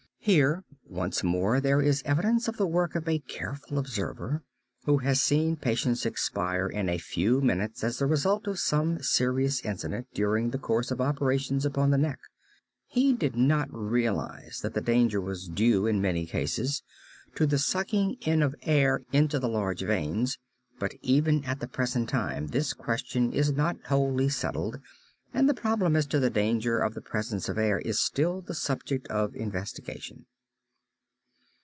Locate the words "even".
21.01-21.43